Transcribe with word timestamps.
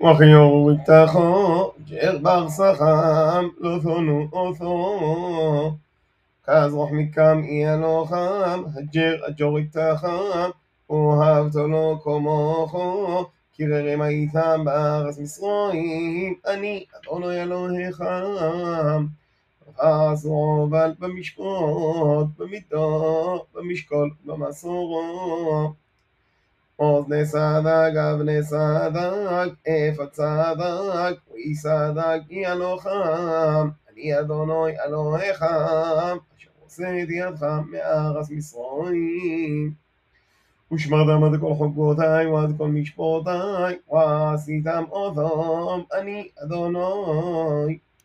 وחיור 0.00 0.72
יפתחו, 0.72 1.70
ג'ר 1.88 2.18
בר 2.22 2.48
סחם, 2.48 3.48
לא 3.58 3.78
תונו 3.82 4.28
אותו. 4.32 5.76
כזרוח 6.44 6.90
מקם 6.92 7.42
אי 7.44 7.74
אלוחם, 7.74 8.62
הג'ר 8.76 9.16
הג'ור 9.26 9.58
יפתחם, 9.58 10.50
אוהבתו 10.90 11.68
לו 11.68 12.00
כמוכו, 12.04 13.24
קררם 13.56 14.00
הייתם 14.00 14.64
בארץ 14.64 15.18
מצרים, 15.18 16.34
אני 16.46 16.84
אדוני 17.00 17.42
אלוהיכם. 17.42 19.06
עזרו 19.78 20.66
אבל 20.68 20.92
במשפוט, 20.98 22.26
במידות, 22.38 23.46
במשקול, 23.54 24.10
במסורות. 24.24 25.87
אוזני 26.78 27.26
סדק, 27.26 27.92
אבני 27.96 28.42
סדק, 28.42 29.52
איפה 29.66 30.06
צדק, 30.06 31.16
ואי 31.32 31.54
סדק, 31.54 32.20
אי 32.30 32.46
אלוהיכם, 32.46 33.68
אני 33.92 34.20
אדוני 34.20 34.80
אלוהיכם, 34.86 36.16
אשר 36.36 36.50
עושה 36.64 37.02
את 37.02 37.08
ידך 37.10 37.46
מארץ 37.70 38.30
מצרים. 38.30 39.72
ושמרתם 40.72 41.24
עד 41.24 41.40
כל 41.40 41.54
חוקותיי 41.54 42.26
ועד 42.26 42.58
כל 42.58 42.68
משפטותיי, 42.68 43.76
ועשיתם 43.92 44.84
אותם, 44.90 45.80
אני 46.00 46.28
אדוני. 46.42 47.78